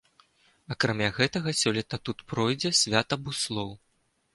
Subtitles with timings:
[0.75, 3.69] Акрамя гэтага, сёлета тут пройдзе свята буслоў.